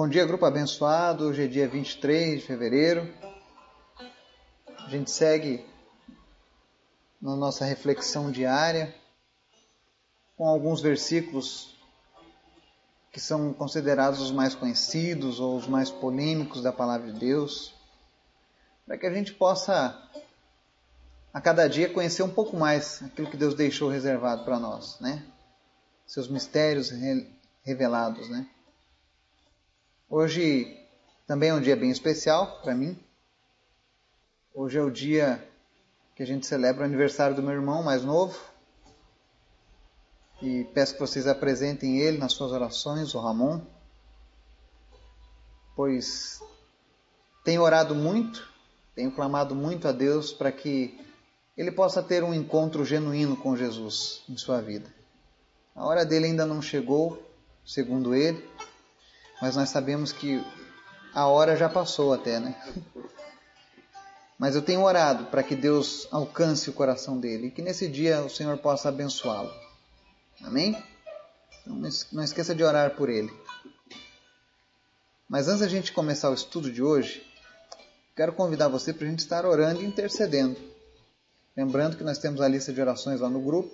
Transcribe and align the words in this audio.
Bom 0.00 0.08
dia, 0.08 0.24
grupo 0.24 0.46
abençoado. 0.46 1.24
Hoje 1.24 1.42
é 1.42 1.46
dia 1.48 1.66
23 1.66 2.40
de 2.40 2.46
fevereiro. 2.46 3.12
A 4.86 4.88
gente 4.88 5.10
segue 5.10 5.66
na 7.20 7.34
nossa 7.34 7.64
reflexão 7.64 8.30
diária 8.30 8.94
com 10.36 10.46
alguns 10.46 10.80
versículos 10.80 11.76
que 13.10 13.18
são 13.18 13.52
considerados 13.52 14.20
os 14.20 14.30
mais 14.30 14.54
conhecidos 14.54 15.40
ou 15.40 15.56
os 15.56 15.66
mais 15.66 15.90
polêmicos 15.90 16.62
da 16.62 16.72
palavra 16.72 17.10
de 17.10 17.18
Deus, 17.18 17.74
para 18.86 18.96
que 18.96 19.04
a 19.04 19.12
gente 19.12 19.34
possa 19.34 20.00
a 21.34 21.40
cada 21.40 21.66
dia 21.66 21.92
conhecer 21.92 22.22
um 22.22 22.30
pouco 22.30 22.56
mais 22.56 23.02
aquilo 23.02 23.28
que 23.28 23.36
Deus 23.36 23.52
deixou 23.52 23.90
reservado 23.90 24.44
para 24.44 24.60
nós, 24.60 25.00
né? 25.00 25.26
Seus 26.06 26.28
mistérios 26.28 26.92
revelados, 27.64 28.28
né? 28.28 28.48
Hoje 30.10 30.74
também 31.26 31.50
é 31.50 31.54
um 31.54 31.60
dia 31.60 31.76
bem 31.76 31.90
especial 31.90 32.62
para 32.62 32.74
mim. 32.74 32.98
Hoje 34.54 34.78
é 34.78 34.82
o 34.82 34.90
dia 34.90 35.46
que 36.16 36.22
a 36.22 36.26
gente 36.26 36.46
celebra 36.46 36.80
o 36.80 36.86
aniversário 36.86 37.36
do 37.36 37.42
meu 37.42 37.52
irmão 37.52 37.82
mais 37.82 38.02
novo. 38.02 38.40
E 40.40 40.64
peço 40.72 40.94
que 40.94 41.00
vocês 41.00 41.26
apresentem 41.26 41.98
ele 41.98 42.16
nas 42.16 42.32
suas 42.32 42.52
orações, 42.52 43.14
o 43.14 43.20
Ramon, 43.20 43.60
pois 45.76 46.40
tenho 47.44 47.60
orado 47.60 47.94
muito, 47.94 48.50
tenho 48.94 49.12
clamado 49.12 49.54
muito 49.54 49.86
a 49.86 49.92
Deus 49.92 50.32
para 50.32 50.50
que 50.50 50.98
ele 51.54 51.70
possa 51.70 52.02
ter 52.02 52.24
um 52.24 52.32
encontro 52.32 52.82
genuíno 52.82 53.36
com 53.36 53.54
Jesus 53.54 54.22
em 54.26 54.38
sua 54.38 54.62
vida. 54.62 54.90
A 55.76 55.84
hora 55.84 56.06
dele 56.06 56.26
ainda 56.26 56.46
não 56.46 56.62
chegou, 56.62 57.22
segundo 57.62 58.14
ele, 58.14 58.42
mas 59.40 59.56
nós 59.56 59.68
sabemos 59.68 60.12
que 60.12 60.44
a 61.14 61.26
hora 61.26 61.56
já 61.56 61.68
passou 61.68 62.12
até, 62.12 62.38
né? 62.38 62.54
Mas 64.38 64.54
eu 64.54 64.62
tenho 64.62 64.82
orado 64.82 65.26
para 65.26 65.42
que 65.42 65.56
Deus 65.56 66.06
alcance 66.12 66.70
o 66.70 66.72
coração 66.72 67.18
dele 67.18 67.48
e 67.48 67.50
que 67.50 67.60
nesse 67.60 67.88
dia 67.88 68.22
o 68.22 68.30
Senhor 68.30 68.56
possa 68.58 68.88
abençoá-lo. 68.88 69.52
Amém? 70.42 70.80
Então 71.62 71.76
não 72.12 72.22
esqueça 72.22 72.54
de 72.54 72.62
orar 72.62 72.94
por 72.94 73.08
ele. 73.08 73.32
Mas 75.28 75.48
antes 75.48 75.60
da 75.60 75.68
gente 75.68 75.92
começar 75.92 76.30
o 76.30 76.34
estudo 76.34 76.70
de 76.70 76.82
hoje, 76.82 77.26
quero 78.16 78.32
convidar 78.32 78.68
você 78.68 78.92
para 78.92 79.06
a 79.06 79.10
gente 79.10 79.18
estar 79.18 79.44
orando 79.44 79.82
e 79.82 79.84
intercedendo. 79.84 80.56
Lembrando 81.56 81.96
que 81.96 82.04
nós 82.04 82.18
temos 82.18 82.40
a 82.40 82.48
lista 82.48 82.72
de 82.72 82.80
orações 82.80 83.20
lá 83.20 83.28
no 83.28 83.40
grupo. 83.40 83.70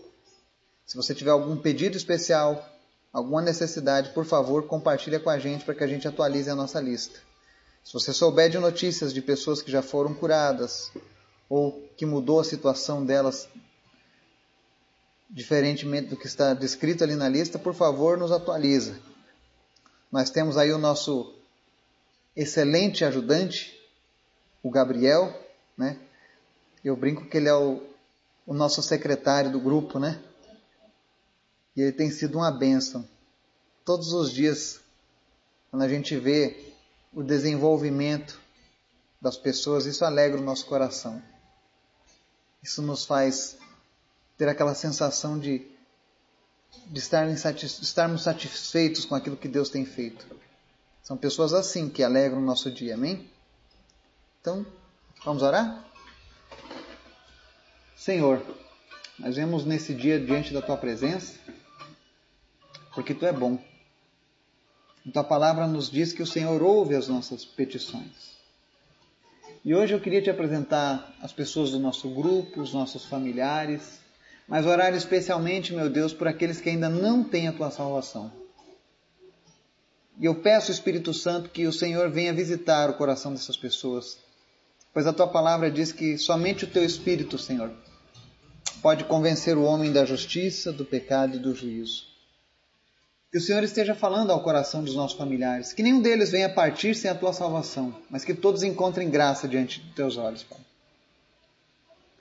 Se 0.86 0.96
você 0.96 1.14
tiver 1.14 1.30
algum 1.30 1.56
pedido 1.56 1.96
especial, 1.96 2.66
alguma 3.14 3.40
necessidade, 3.40 4.10
por 4.10 4.24
favor, 4.24 4.66
compartilhe 4.66 5.20
com 5.20 5.30
a 5.30 5.38
gente 5.38 5.64
para 5.64 5.74
que 5.74 5.84
a 5.84 5.86
gente 5.86 6.08
atualize 6.08 6.50
a 6.50 6.54
nossa 6.56 6.80
lista. 6.80 7.20
Se 7.84 7.92
você 7.92 8.12
souber 8.12 8.50
de 8.50 8.58
notícias 8.58 9.14
de 9.14 9.22
pessoas 9.22 9.62
que 9.62 9.70
já 9.70 9.82
foram 9.82 10.12
curadas 10.12 10.90
ou 11.48 11.88
que 11.96 12.04
mudou 12.04 12.40
a 12.40 12.44
situação 12.44 13.06
delas 13.06 13.48
diferentemente 15.30 16.08
do 16.08 16.16
que 16.16 16.26
está 16.26 16.54
descrito 16.54 17.04
ali 17.04 17.14
na 17.14 17.28
lista, 17.28 17.56
por 17.56 17.72
favor, 17.72 18.18
nos 18.18 18.32
atualiza. 18.32 18.98
Nós 20.10 20.28
temos 20.30 20.56
aí 20.56 20.72
o 20.72 20.78
nosso 20.78 21.34
excelente 22.34 23.04
ajudante, 23.04 23.78
o 24.62 24.70
Gabriel, 24.70 25.32
né? 25.76 25.98
Eu 26.84 26.96
brinco 26.96 27.26
que 27.26 27.36
ele 27.36 27.48
é 27.48 27.54
o, 27.54 27.80
o 28.46 28.52
nosso 28.52 28.82
secretário 28.82 29.52
do 29.52 29.60
grupo, 29.60 29.98
né? 29.98 30.20
E 31.76 31.82
ele 31.82 31.92
tem 31.92 32.10
sido 32.10 32.38
uma 32.38 32.50
bênção. 32.50 33.08
Todos 33.84 34.12
os 34.12 34.32
dias, 34.32 34.80
quando 35.70 35.82
a 35.82 35.88
gente 35.88 36.16
vê 36.16 36.72
o 37.12 37.22
desenvolvimento 37.22 38.40
das 39.20 39.36
pessoas, 39.36 39.86
isso 39.86 40.04
alegra 40.04 40.40
o 40.40 40.44
nosso 40.44 40.66
coração. 40.66 41.22
Isso 42.62 42.80
nos 42.80 43.04
faz 43.04 43.56
ter 44.38 44.48
aquela 44.48 44.74
sensação 44.74 45.38
de, 45.38 45.66
de 46.86 46.98
estarmos 46.98 48.22
satisfeitos 48.22 49.04
com 49.04 49.14
aquilo 49.14 49.36
que 49.36 49.48
Deus 49.48 49.68
tem 49.68 49.84
feito. 49.84 50.26
São 51.02 51.16
pessoas 51.16 51.52
assim 51.52 51.88
que 51.88 52.02
alegram 52.02 52.38
o 52.38 52.44
nosso 52.44 52.70
dia, 52.70 52.94
amém? 52.94 53.28
Então, 54.40 54.64
vamos 55.24 55.42
orar? 55.42 55.84
Senhor, 57.96 58.42
nós 59.18 59.36
vemos 59.36 59.64
nesse 59.64 59.94
dia 59.94 60.18
diante 60.18 60.52
da 60.52 60.62
tua 60.62 60.76
presença 60.76 61.38
porque 62.94 63.14
tu 63.14 63.26
é 63.26 63.32
bom. 63.32 63.58
A 65.06 65.10
tua 65.10 65.24
palavra 65.24 65.66
nos 65.66 65.90
diz 65.90 66.12
que 66.12 66.22
o 66.22 66.26
Senhor 66.26 66.62
ouve 66.62 66.94
as 66.94 67.08
nossas 67.08 67.44
petições. 67.44 68.34
E 69.64 69.74
hoje 69.74 69.94
eu 69.94 70.00
queria 70.00 70.22
te 70.22 70.30
apresentar 70.30 71.14
as 71.20 71.32
pessoas 71.32 71.70
do 71.70 71.78
nosso 71.78 72.08
grupo, 72.10 72.60
os 72.60 72.72
nossos 72.72 73.04
familiares, 73.04 73.98
mas 74.46 74.66
orar 74.66 74.94
especialmente, 74.94 75.74
meu 75.74 75.90
Deus, 75.90 76.12
por 76.12 76.28
aqueles 76.28 76.60
que 76.60 76.68
ainda 76.68 76.88
não 76.88 77.24
têm 77.24 77.48
a 77.48 77.52
tua 77.52 77.70
salvação. 77.70 78.30
E 80.18 80.26
eu 80.26 80.34
peço, 80.36 80.70
Espírito 80.70 81.12
Santo, 81.12 81.50
que 81.50 81.66
o 81.66 81.72
Senhor 81.72 82.10
venha 82.10 82.32
visitar 82.32 82.88
o 82.88 82.94
coração 82.94 83.32
dessas 83.32 83.56
pessoas, 83.56 84.18
pois 84.92 85.06
a 85.06 85.12
tua 85.12 85.26
palavra 85.26 85.70
diz 85.70 85.92
que 85.92 86.16
somente 86.18 86.64
o 86.64 86.70
teu 86.70 86.84
Espírito, 86.84 87.36
Senhor, 87.36 87.72
pode 88.80 89.04
convencer 89.04 89.56
o 89.56 89.64
homem 89.64 89.92
da 89.92 90.04
justiça, 90.04 90.72
do 90.72 90.84
pecado 90.84 91.36
e 91.36 91.40
do 91.40 91.54
juízo. 91.54 92.13
Que 93.34 93.38
o 93.38 93.40
Senhor 93.40 93.64
esteja 93.64 93.96
falando 93.96 94.30
ao 94.30 94.44
coração 94.44 94.84
dos 94.84 94.94
nossos 94.94 95.18
familiares. 95.18 95.72
Que 95.72 95.82
nenhum 95.82 96.00
deles 96.00 96.30
venha 96.30 96.48
partir 96.48 96.94
sem 96.94 97.10
a 97.10 97.16
tua 97.16 97.32
salvação, 97.32 97.92
mas 98.08 98.24
que 98.24 98.32
todos 98.32 98.62
encontrem 98.62 99.10
graça 99.10 99.48
diante 99.48 99.80
dos 99.80 99.92
teus 99.92 100.16
olhos, 100.16 100.44
Pai. 100.44 100.60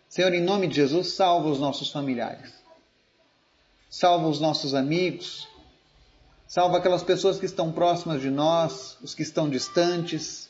Senhor, 0.09 0.33
em 0.33 0.41
nome 0.41 0.65
de 0.65 0.73
Jesus, 0.73 1.13
salva 1.13 1.49
os 1.49 1.59
nossos 1.59 1.91
familiares. 1.91 2.51
Salva 3.91 4.27
os 4.27 4.39
nossos 4.39 4.73
amigos. 4.73 5.47
Salva 6.47 6.79
aquelas 6.79 7.03
pessoas 7.03 7.37
que 7.37 7.45
estão 7.45 7.71
próximas 7.71 8.19
de 8.19 8.31
nós, 8.31 8.97
os 9.03 9.13
que 9.13 9.21
estão 9.21 9.47
distantes. 9.47 10.49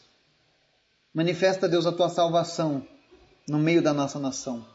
Manifesta, 1.13 1.67
Deus, 1.67 1.85
a 1.85 1.91
tua 1.91 2.07
salvação 2.07 2.87
no 3.49 3.59
meio 3.59 3.81
da 3.81 3.91
nossa 3.91 4.17
nação. 4.17 4.65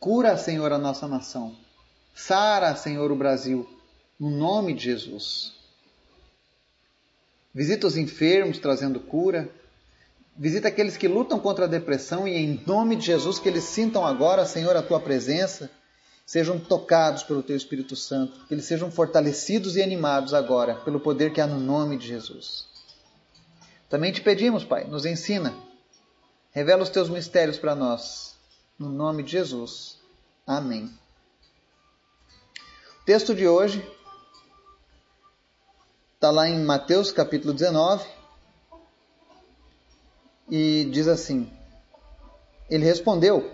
Cura, 0.00 0.38
Senhor, 0.38 0.72
a 0.72 0.78
nossa 0.78 1.06
nação. 1.06 1.54
Sara, 2.14 2.74
Senhor, 2.74 3.12
o 3.12 3.16
Brasil 3.16 3.68
no 4.18 4.30
nome 4.30 4.74
de 4.74 4.84
Jesus. 4.84 5.52
Visita 7.54 7.86
os 7.86 7.96
enfermos 7.96 8.58
trazendo 8.58 9.00
cura. 9.00 9.48
Visita 10.36 10.68
aqueles 10.68 10.96
que 10.96 11.08
lutam 11.08 11.38
contra 11.38 11.64
a 11.64 11.68
depressão 11.68 12.26
e 12.26 12.36
em 12.36 12.62
nome 12.66 12.96
de 12.96 13.06
Jesus 13.06 13.38
que 13.38 13.48
eles 13.48 13.64
sintam 13.64 14.06
agora, 14.06 14.46
Senhor, 14.46 14.76
a 14.76 14.82
tua 14.82 15.00
presença, 15.00 15.70
sejam 16.24 16.58
tocados 16.58 17.22
pelo 17.22 17.42
teu 17.42 17.56
Espírito 17.56 17.96
Santo, 17.96 18.46
que 18.46 18.54
eles 18.54 18.64
sejam 18.64 18.90
fortalecidos 18.90 19.76
e 19.76 19.82
animados 19.82 20.34
agora 20.34 20.76
pelo 20.76 21.00
poder 21.00 21.32
que 21.32 21.40
há 21.40 21.46
no 21.46 21.58
nome 21.58 21.96
de 21.96 22.06
Jesus. 22.06 22.66
Também 23.88 24.12
te 24.12 24.20
pedimos, 24.20 24.64
Pai, 24.64 24.84
nos 24.84 25.04
ensina. 25.04 25.54
Revela 26.52 26.82
os 26.82 26.90
teus 26.90 27.08
mistérios 27.08 27.58
para 27.58 27.74
nós. 27.74 28.36
No 28.78 28.88
nome 28.88 29.22
de 29.22 29.32
Jesus. 29.32 29.98
Amém. 30.46 30.84
O 33.00 33.04
texto 33.04 33.34
de 33.34 33.48
hoje 33.48 33.82
Está 36.28 36.42
lá 36.42 36.46
em 36.46 36.62
Mateus 36.62 37.10
capítulo 37.10 37.54
19 37.54 38.06
e 40.50 40.86
diz 40.92 41.08
assim: 41.08 41.50
Ele 42.68 42.84
respondeu: 42.84 43.50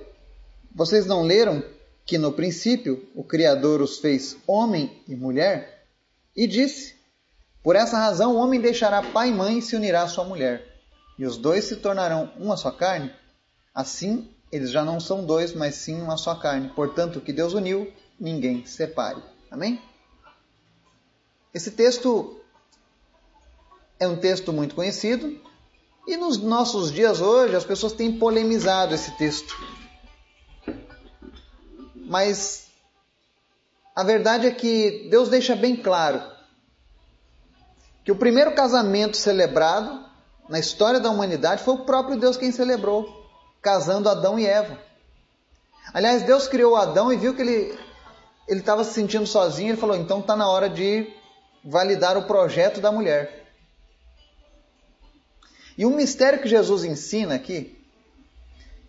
Vocês 0.75 1.07
não 1.07 1.23
leram 1.23 1.63
que 2.05 2.19
no 2.19 2.33
princípio 2.33 3.09
o 3.15 3.23
Criador 3.23 3.81
os 3.81 4.01
fez 4.01 4.37
homem 4.45 5.01
e 5.07 5.15
mulher? 5.15 5.87
E 6.35 6.49
disse: 6.49 6.97
Por 7.63 7.77
essa 7.77 7.97
razão 7.97 8.35
o 8.35 8.39
homem 8.39 8.61
deixará 8.61 9.01
pai 9.05 9.29
e 9.29 9.33
mãe 9.33 9.59
e 9.59 9.63
se 9.63 9.77
unirá 9.77 10.03
à 10.03 10.09
sua 10.09 10.25
mulher, 10.25 10.67
e 11.17 11.25
os 11.25 11.37
dois 11.37 11.67
se 11.67 11.77
tornarão 11.77 12.33
uma 12.37 12.57
só 12.57 12.73
carne. 12.73 13.15
Assim, 13.73 14.35
eles 14.51 14.73
já 14.73 14.85
não 14.85 14.99
são 14.99 15.25
dois, 15.25 15.55
mas 15.55 15.77
sim 15.77 16.03
uma 16.03 16.17
só 16.17 16.35
carne. 16.35 16.71
Portanto, 16.71 17.21
o 17.21 17.23
que 17.23 17.33
Deus 17.33 17.55
uniu, 17.55 17.93
ninguém 18.19 18.67
separe. 18.67 19.23
Amém? 19.49 19.81
Esse 21.55 21.71
texto 21.71 22.41
é 24.05 24.09
um 24.09 24.17
texto 24.17 24.53
muito 24.53 24.75
conhecido 24.75 25.41
e 26.07 26.17
nos 26.17 26.39
nossos 26.39 26.93
dias 26.93 27.21
hoje 27.21 27.57
as 27.57 27.65
pessoas 27.65 27.93
têm 27.93 28.19
polemizado 28.19 28.95
esse 28.95 29.17
texto. 29.17 29.57
Mas 31.95 32.67
a 33.97 34.03
verdade 34.03 34.47
é 34.47 34.51
que 34.51 35.09
Deus 35.11 35.29
deixa 35.29 35.57
bem 35.57 35.75
claro 35.75 36.23
que 38.05 38.13
o 38.13 38.17
primeiro 38.17 38.55
casamento 38.55 39.17
celebrado 39.17 40.05
na 40.49 40.59
história 40.59 41.01
da 41.01 41.11
humanidade 41.11 41.63
foi 41.63 41.75
o 41.75 41.85
próprio 41.85 42.19
Deus 42.19 42.37
quem 42.37 42.53
celebrou, 42.53 43.09
casando 43.63 44.11
Adão 44.11 44.39
e 44.39 44.47
Eva. 44.47 44.79
Aliás, 45.93 46.23
Deus 46.23 46.47
criou 46.47 46.77
Adão 46.77 47.11
e 47.13 47.17
viu 47.17 47.35
que 47.35 47.43
ele 47.43 47.79
ele 48.47 48.61
estava 48.61 48.85
se 48.85 48.93
sentindo 48.93 49.27
sozinho, 49.27 49.71
ele 49.71 49.81
falou: 49.81 49.97
"Então 49.97 50.21
está 50.21 50.37
na 50.37 50.47
hora 50.47 50.69
de 50.69 51.11
validar 51.65 52.19
o 52.19 52.27
projeto 52.27 52.79
da 52.79 52.93
mulher". 52.93 53.44
E 55.77 55.85
um 55.85 55.97
mistério 55.97 56.41
que 56.41 56.49
Jesus 56.49 56.85
ensina 56.85 57.35
aqui, 57.35 57.77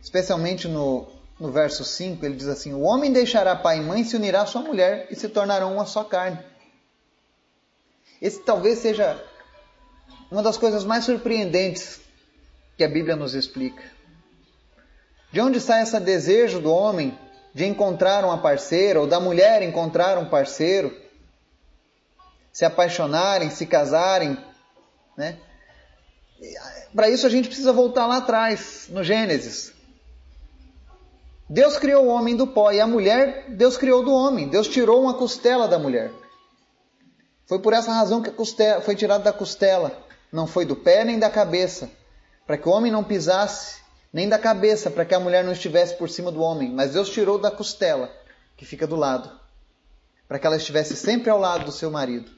especialmente 0.02 0.68
no, 0.68 1.08
no 1.40 1.52
verso 1.52 1.84
5, 1.84 2.24
ele 2.26 2.36
diz 2.36 2.48
assim: 2.48 2.74
O 2.74 2.82
homem 2.82 3.12
deixará 3.12 3.56
pai 3.56 3.80
e 3.80 3.82
mãe, 3.82 4.04
se 4.04 4.16
unirá 4.16 4.44
à 4.44 4.46
sua 4.46 4.62
mulher 4.62 5.08
e 5.10 5.16
se 5.16 5.28
tornarão 5.28 5.74
uma 5.74 5.86
só 5.86 6.04
carne. 6.04 6.40
Esse 8.22 8.40
talvez 8.40 8.80
seja 8.80 9.22
uma 10.32 10.44
das 10.44 10.58
coisas 10.58 10.84
mais 10.84 11.06
surpreendentes 11.06 12.00
que 12.78 12.84
a 12.84 12.88
Bíblia 12.88 13.16
nos 13.16 13.34
explica. 13.34 13.84
De 15.32 15.42
onde 15.42 15.60
sai 15.60 15.84
esse 15.84 16.00
desejo 16.00 16.62
do 16.62 16.72
homem 16.72 17.18
de 17.54 17.66
encontrar 17.66 18.24
uma 18.24 18.38
parceira, 18.38 19.00
ou 19.00 19.08
da 19.08 19.20
mulher 19.20 19.62
encontrar 19.62 20.18
um 20.18 20.30
parceiro, 20.30 20.96
se 22.52 22.64
apaixonarem, 22.64 23.50
se 23.50 23.66
casarem, 23.66 24.38
né? 25.18 25.38
Para 26.94 27.10
isso 27.10 27.26
a 27.26 27.30
gente 27.30 27.48
precisa 27.48 27.74
voltar 27.74 28.08
lá 28.08 28.18
atrás, 28.18 28.88
no 28.90 29.04
Gênesis. 29.04 29.74
Deus 31.50 31.78
criou 31.78 32.06
o 32.06 32.10
homem 32.10 32.36
do 32.36 32.48
pó 32.48 32.72
e 32.72 32.80
a 32.80 32.88
mulher 32.88 33.46
Deus 33.50 33.78
criou 33.78 34.04
do 34.04 34.12
homem. 34.12 34.48
Deus 34.48 34.68
tirou 34.68 35.02
uma 35.02 35.14
costela 35.14 35.68
da 35.68 35.78
mulher. 35.78 36.12
Foi 37.46 37.60
por 37.60 37.74
essa 37.74 37.92
razão 37.92 38.22
que 38.22 38.30
a 38.30 38.34
costela 38.34 38.82
foi 38.82 38.96
tirada 38.96 39.24
da 39.24 39.34
costela, 39.34 39.96
não 40.32 40.48
foi 40.48 40.66
do 40.66 40.76
pé 40.76 41.04
nem 41.04 41.20
da 41.20 41.30
cabeça, 41.30 41.90
para 42.48 42.58
que 42.58 42.68
o 42.68 42.72
homem 42.72 42.92
não 42.92 43.04
pisasse 43.04 43.78
nem 44.12 44.28
da 44.28 44.40
cabeça, 44.40 44.90
para 44.90 45.06
que 45.06 45.14
a 45.14 45.20
mulher 45.20 45.44
não 45.44 45.52
estivesse 45.52 45.96
por 45.96 46.10
cima 46.10 46.32
do 46.32 46.42
homem, 46.42 46.72
mas 46.72 46.94
Deus 46.94 47.10
tirou 47.10 47.38
da 47.38 47.52
costela, 47.52 48.10
que 48.58 48.66
fica 48.66 48.88
do 48.88 48.96
lado, 48.96 49.30
para 50.28 50.40
que 50.40 50.48
ela 50.48 50.56
estivesse 50.56 50.96
sempre 50.96 51.30
ao 51.30 51.38
lado 51.38 51.66
do 51.66 51.72
seu 51.72 51.92
marido. 51.92 52.32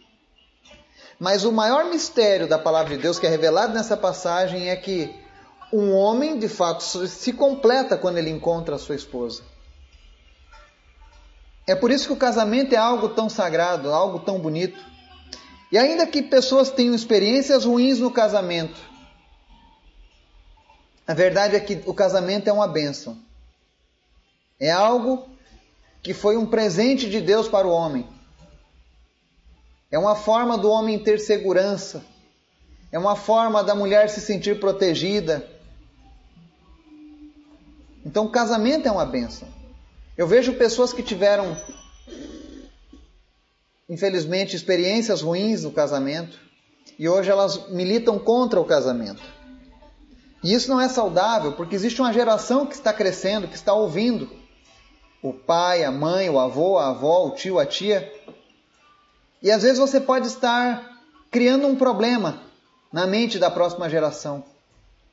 Mas 1.19 1.43
o 1.43 1.51
maior 1.51 1.85
mistério 1.85 2.47
da 2.47 2.59
palavra 2.59 2.95
de 2.95 3.01
Deus 3.01 3.17
que 3.17 3.25
é 3.25 3.29
revelado 3.29 3.73
nessa 3.73 3.97
passagem 3.97 4.69
é 4.69 4.75
que 4.75 5.13
um 5.73 5.93
homem, 5.93 6.37
de 6.37 6.47
fato, 6.47 6.83
se 7.07 7.33
completa 7.33 7.97
quando 7.97 8.17
ele 8.17 8.29
encontra 8.29 8.75
a 8.75 8.79
sua 8.79 8.95
esposa. 8.95 9.43
É 11.65 11.75
por 11.75 11.91
isso 11.91 12.07
que 12.07 12.13
o 12.13 12.17
casamento 12.17 12.73
é 12.73 12.77
algo 12.77 13.09
tão 13.09 13.29
sagrado, 13.29 13.91
algo 13.91 14.19
tão 14.19 14.39
bonito. 14.39 14.79
E 15.71 15.77
ainda 15.77 16.07
que 16.07 16.21
pessoas 16.21 16.71
tenham 16.71 16.95
experiências 16.95 17.65
ruins 17.65 17.99
no 17.99 18.09
casamento, 18.09 18.79
a 21.05 21.13
verdade 21.13 21.55
é 21.55 21.59
que 21.59 21.83
o 21.85 21.93
casamento 21.93 22.47
é 22.47 22.53
uma 22.53 22.67
bênção. 22.67 23.17
É 24.59 24.71
algo 24.71 25.27
que 26.01 26.13
foi 26.13 26.37
um 26.37 26.45
presente 26.45 27.09
de 27.09 27.19
Deus 27.19 27.49
para 27.49 27.67
o 27.67 27.71
homem. 27.71 28.07
É 29.89 29.97
uma 29.97 30.15
forma 30.15 30.57
do 30.57 30.69
homem 30.69 30.99
ter 30.99 31.19
segurança. 31.19 32.03
É 32.91 32.99
uma 32.99 33.15
forma 33.15 33.63
da 33.63 33.73
mulher 33.73 34.09
se 34.09 34.19
sentir 34.19 34.59
protegida. 34.59 35.47
Então, 38.05 38.25
o 38.25 38.29
casamento 38.29 38.87
é 38.87 38.91
uma 38.91 39.05
benção. 39.05 39.47
Eu 40.17 40.27
vejo 40.27 40.53
pessoas 40.53 40.91
que 40.91 41.03
tiveram, 41.03 41.55
infelizmente, 43.87 44.55
experiências 44.55 45.21
ruins 45.21 45.63
no 45.63 45.71
casamento 45.71 46.39
e 46.97 47.07
hoje 47.07 47.29
elas 47.29 47.69
militam 47.69 48.17
contra 48.17 48.59
o 48.59 48.65
casamento. 48.65 49.21
E 50.43 50.53
isso 50.53 50.69
não 50.69 50.79
é 50.79 50.89
saudável 50.89 51.53
porque 51.53 51.75
existe 51.75 52.01
uma 52.01 52.13
geração 52.13 52.65
que 52.65 52.73
está 52.73 52.93
crescendo, 52.93 53.47
que 53.47 53.55
está 53.55 53.73
ouvindo 53.73 54.29
o 55.21 55.33
pai, 55.33 55.83
a 55.83 55.91
mãe, 55.91 56.29
o 56.29 56.39
avô, 56.39 56.77
a 56.77 56.89
avó, 56.89 57.27
o 57.27 57.31
tio, 57.31 57.59
a 57.59 57.65
tia 57.65 58.11
e 59.41 59.51
às 59.51 59.63
vezes 59.63 59.77
você 59.77 59.99
pode 59.99 60.27
estar 60.27 60.97
criando 61.29 61.67
um 61.67 61.75
problema 61.75 62.41
na 62.91 63.05
mente 63.05 63.37
da 63.37 63.51
próxima 63.51 63.89
geração, 63.89 64.43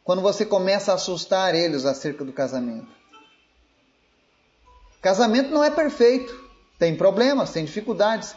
quando 0.03 0.23
você 0.23 0.45
começa 0.45 0.93
a 0.93 0.95
assustar 0.95 1.55
eles 1.55 1.85
acerca 1.85 2.25
do 2.25 2.33
casamento. 2.33 2.89
Casamento 5.03 5.51
não 5.51 5.63
é 5.63 5.71
perfeito, 5.71 6.35
tem 6.79 6.97
problemas, 6.97 7.53
tem 7.53 7.65
dificuldades, 7.65 8.35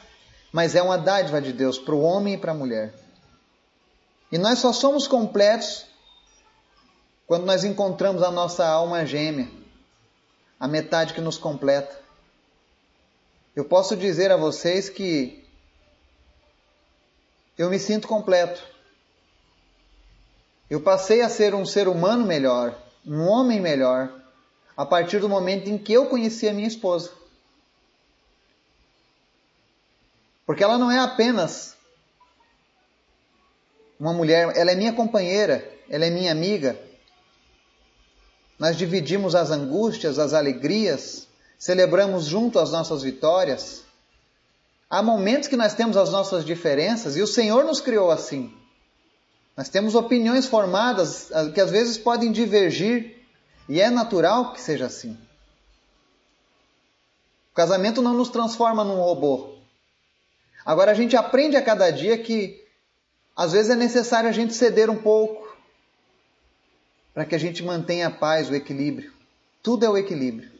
mas 0.51 0.75
é 0.75 0.81
uma 0.81 0.97
dádiva 0.97 1.41
de 1.41 1.53
Deus 1.53 1.77
para 1.77 1.95
o 1.95 2.01
homem 2.01 2.33
e 2.33 2.37
para 2.37 2.51
a 2.51 2.55
mulher. 2.55 2.93
E 4.31 4.37
nós 4.37 4.59
só 4.59 4.73
somos 4.73 5.07
completos 5.07 5.85
quando 7.25 7.45
nós 7.45 7.63
encontramos 7.63 8.23
a 8.23 8.31
nossa 8.31 8.67
alma 8.67 9.05
gêmea, 9.05 9.49
a 10.59 10.67
metade 10.67 11.13
que 11.13 11.21
nos 11.21 11.37
completa. 11.37 11.97
Eu 13.55 13.65
posso 13.65 13.95
dizer 13.95 14.31
a 14.31 14.37
vocês 14.37 14.89
que 14.89 15.46
eu 17.57 17.69
me 17.69 17.79
sinto 17.79 18.07
completo. 18.07 18.61
Eu 20.69 20.81
passei 20.81 21.21
a 21.21 21.29
ser 21.29 21.55
um 21.55 21.65
ser 21.65 21.87
humano 21.87 22.25
melhor, 22.25 22.77
um 23.05 23.21
homem 23.21 23.59
melhor, 23.59 24.11
a 24.75 24.85
partir 24.85 25.19
do 25.19 25.29
momento 25.29 25.69
em 25.69 25.77
que 25.77 25.93
eu 25.93 26.07
conheci 26.07 26.47
a 26.47 26.53
minha 26.53 26.67
esposa. 26.67 27.11
Porque 30.45 30.63
ela 30.63 30.77
não 30.77 30.91
é 30.91 30.99
apenas 30.99 31.75
uma 33.99 34.13
mulher, 34.13 34.55
ela 34.55 34.71
é 34.71 34.75
minha 34.75 34.93
companheira, 34.93 35.67
ela 35.89 36.05
é 36.05 36.09
minha 36.09 36.31
amiga. 36.31 36.79
Nós 38.59 38.77
dividimos 38.77 39.35
as 39.35 39.51
angústias, 39.51 40.19
as 40.19 40.33
alegrias, 40.33 41.27
celebramos 41.57 42.25
junto 42.25 42.59
as 42.59 42.71
nossas 42.71 43.01
vitórias. 43.01 43.86
Há 44.89 45.03
momentos 45.03 45.49
que 45.49 45.57
nós 45.57 45.73
temos 45.73 45.97
as 45.97 46.11
nossas 46.11 46.45
diferenças 46.45 47.17
e 47.17 47.21
o 47.21 47.27
Senhor 47.27 47.65
nos 47.65 47.81
criou 47.81 48.09
assim. 48.09 48.53
Nós 49.55 49.67
temos 49.67 49.95
opiniões 49.95 50.45
formadas 50.45 51.29
que 51.53 51.59
às 51.59 51.71
vezes 51.71 51.97
podem 51.97 52.31
divergir 52.31 53.17
e 53.67 53.81
é 53.81 53.89
natural 53.89 54.53
que 54.53 54.61
seja 54.61 54.85
assim. 54.85 55.17
O 57.51 57.55
casamento 57.55 58.01
não 58.01 58.13
nos 58.13 58.29
transforma 58.29 58.83
num 58.83 59.01
robô. 59.01 59.55
Agora 60.65 60.91
a 60.91 60.93
gente 60.93 61.17
aprende 61.17 61.57
a 61.57 61.61
cada 61.61 61.89
dia 61.89 62.17
que 62.17 62.63
às 63.35 63.51
vezes 63.51 63.71
é 63.71 63.75
necessário 63.75 64.29
a 64.29 64.33
gente 64.33 64.53
ceder 64.53 64.89
um 64.89 64.97
pouco 64.97 65.47
para 67.13 67.25
que 67.25 67.35
a 67.35 67.39
gente 67.39 67.63
mantenha 67.63 68.07
a 68.07 68.11
paz, 68.11 68.49
o 68.49 68.55
equilíbrio. 68.55 69.11
Tudo 69.61 69.85
é 69.85 69.89
o 69.89 69.97
equilíbrio. 69.97 70.56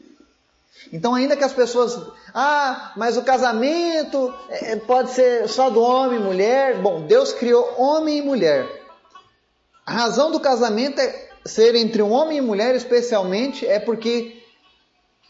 Então, 0.92 1.14
ainda 1.14 1.36
que 1.36 1.44
as 1.44 1.54
pessoas, 1.54 2.00
ah, 2.34 2.94
mas 2.96 3.18
o 3.18 3.24
casamento 3.24 4.34
é, 4.50 4.76
pode 4.78 5.12
ser 5.12 5.48
só 5.50 5.70
do 5.70 5.82
homem 5.82 6.20
e 6.20 6.24
mulher. 6.24 6.80
Bom, 6.80 7.02
Deus 7.02 7.34
criou 7.34 7.74
homem 7.78 8.20
e 8.20 8.22
mulher. 8.22 8.68
A 9.86 9.92
razão 9.92 10.32
do 10.32 10.40
casamento 10.40 11.00
é 11.00 11.30
ser 11.46 11.76
entre 11.76 12.02
um 12.02 12.12
homem 12.12 12.38
e 12.38 12.42
mulher, 12.42 12.76
especialmente, 12.76 13.66
é 13.66 13.80
porque 13.80 14.44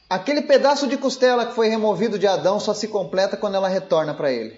aquele 0.09 0.41
pedaço 0.41 0.87
de 0.87 0.97
costela 0.97 1.45
que 1.45 1.53
foi 1.53 1.67
removido 1.67 2.17
de 2.17 2.27
Adão 2.27 2.59
só 2.59 2.73
se 2.73 2.87
completa 2.87 3.37
quando 3.37 3.55
ela 3.55 3.67
retorna 3.67 4.13
para 4.13 4.31
ele. 4.31 4.57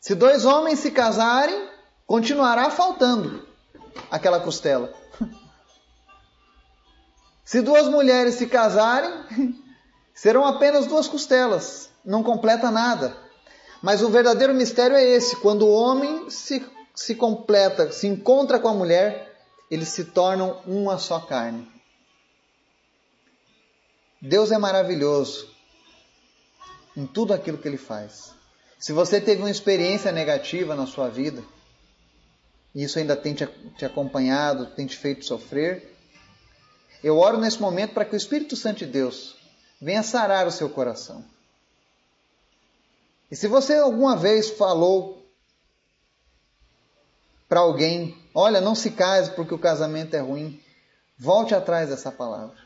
Se 0.00 0.14
dois 0.14 0.46
homens 0.46 0.78
se 0.78 0.90
casarem, 0.90 1.68
continuará 2.06 2.70
faltando 2.70 3.46
aquela 4.10 4.40
costela. 4.40 4.92
Se 7.50 7.60
duas 7.60 7.88
mulheres 7.88 8.36
se 8.36 8.46
casarem, 8.46 9.10
serão 10.14 10.46
apenas 10.46 10.86
duas 10.86 11.08
costelas, 11.08 11.90
não 12.04 12.22
completa 12.22 12.70
nada. 12.70 13.16
Mas 13.82 14.02
o 14.02 14.08
verdadeiro 14.08 14.54
mistério 14.54 14.96
é 14.96 15.02
esse: 15.02 15.34
quando 15.34 15.66
o 15.66 15.72
homem 15.72 16.30
se, 16.30 16.64
se 16.94 17.16
completa, 17.16 17.90
se 17.90 18.06
encontra 18.06 18.60
com 18.60 18.68
a 18.68 18.72
mulher, 18.72 19.36
eles 19.68 19.88
se 19.88 20.04
tornam 20.04 20.62
uma 20.64 20.96
só 20.96 21.18
carne. 21.18 21.68
Deus 24.22 24.52
é 24.52 24.58
maravilhoso 24.58 25.48
em 26.96 27.04
tudo 27.04 27.34
aquilo 27.34 27.58
que 27.58 27.66
ele 27.66 27.78
faz. 27.78 28.32
Se 28.78 28.92
você 28.92 29.20
teve 29.20 29.42
uma 29.42 29.50
experiência 29.50 30.12
negativa 30.12 30.76
na 30.76 30.86
sua 30.86 31.08
vida, 31.08 31.42
e 32.72 32.84
isso 32.84 33.00
ainda 33.00 33.16
tem 33.16 33.34
te, 33.34 33.44
te 33.76 33.84
acompanhado, 33.84 34.66
tem 34.66 34.86
te 34.86 34.96
feito 34.96 35.24
sofrer, 35.24 35.90
eu 37.02 37.18
oro 37.18 37.38
nesse 37.38 37.60
momento 37.60 37.94
para 37.94 38.04
que 38.04 38.14
o 38.14 38.16
Espírito 38.16 38.56
Santo 38.56 38.78
de 38.78 38.86
Deus 38.86 39.36
venha 39.80 40.02
sarar 40.02 40.46
o 40.46 40.52
seu 40.52 40.68
coração. 40.68 41.24
E 43.30 43.36
se 43.36 43.46
você 43.46 43.76
alguma 43.76 44.16
vez 44.16 44.50
falou 44.50 45.24
para 47.48 47.60
alguém, 47.60 48.16
olha, 48.34 48.60
não 48.60 48.74
se 48.74 48.90
case 48.90 49.30
porque 49.30 49.54
o 49.54 49.58
casamento 49.58 50.14
é 50.14 50.20
ruim, 50.20 50.60
volte 51.18 51.54
atrás 51.54 51.88
dessa 51.88 52.10
palavra. 52.10 52.56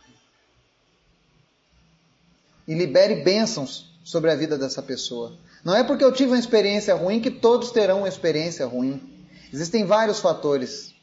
E 2.66 2.74
libere 2.74 3.16
bênçãos 3.16 3.94
sobre 4.02 4.30
a 4.30 4.34
vida 4.34 4.58
dessa 4.58 4.82
pessoa. 4.82 5.36
Não 5.62 5.74
é 5.74 5.84
porque 5.84 6.04
eu 6.04 6.12
tive 6.12 6.32
uma 6.32 6.38
experiência 6.38 6.94
ruim 6.94 7.20
que 7.20 7.30
todos 7.30 7.70
terão 7.70 7.98
uma 7.98 8.08
experiência 8.08 8.66
ruim. 8.66 9.26
Existem 9.52 9.84
vários 9.84 10.18
fatores 10.18 10.93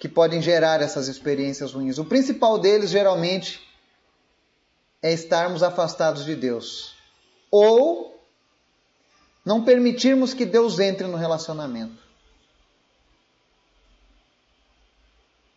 que 0.00 0.08
podem 0.08 0.40
gerar 0.40 0.80
essas 0.80 1.08
experiências 1.08 1.74
ruins. 1.74 1.98
O 1.98 2.06
principal 2.06 2.58
deles, 2.58 2.88
geralmente, 2.88 3.60
é 5.02 5.12
estarmos 5.12 5.62
afastados 5.62 6.24
de 6.24 6.34
Deus. 6.34 6.94
Ou 7.50 8.18
não 9.44 9.62
permitirmos 9.62 10.32
que 10.32 10.46
Deus 10.46 10.80
entre 10.80 11.06
no 11.06 11.18
relacionamento. 11.18 12.02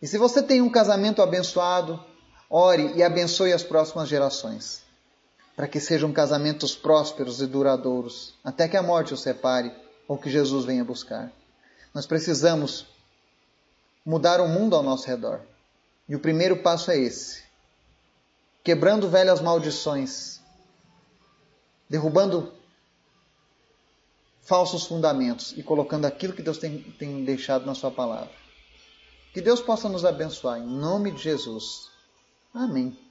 E 0.02 0.06
se 0.06 0.18
você 0.18 0.42
tem 0.42 0.60
um 0.60 0.68
casamento 0.68 1.22
abençoado, 1.22 2.04
ore 2.50 2.92
e 2.96 3.02
abençoe 3.02 3.50
as 3.50 3.62
próximas 3.62 4.10
gerações, 4.10 4.82
para 5.56 5.66
que 5.66 5.80
sejam 5.80 6.12
casamentos 6.12 6.76
prósperos 6.76 7.40
e 7.40 7.46
duradouros, 7.46 8.34
até 8.44 8.68
que 8.68 8.76
a 8.76 8.82
morte 8.82 9.14
os 9.14 9.22
separe 9.22 9.72
ou 10.06 10.18
que 10.18 10.28
Jesus 10.28 10.66
venha 10.66 10.84
buscar. 10.84 11.32
Nós 11.94 12.04
precisamos 12.04 12.92
mudar 14.04 14.40
o 14.40 14.48
mundo 14.48 14.76
ao 14.76 14.82
nosso 14.82 15.06
redor. 15.06 15.40
E 16.08 16.14
o 16.14 16.20
primeiro 16.20 16.62
passo 16.62 16.90
é 16.90 16.98
esse: 16.98 17.42
quebrando 18.62 19.08
velhas 19.08 19.40
maldições, 19.40 20.40
derrubando 21.88 22.52
falsos 24.42 24.86
fundamentos 24.86 25.54
e 25.56 25.62
colocando 25.62 26.04
aquilo 26.04 26.34
que 26.34 26.42
Deus 26.42 26.58
tem, 26.58 26.82
tem 26.98 27.24
deixado 27.24 27.64
na 27.64 27.74
Sua 27.74 27.90
palavra. 27.90 28.30
Que 29.32 29.40
Deus 29.40 29.60
possa 29.60 29.88
nos 29.88 30.04
abençoar, 30.04 30.58
em 30.58 30.66
nome 30.66 31.10
de 31.10 31.22
Jesus. 31.22 31.88
Amém. 32.52 33.03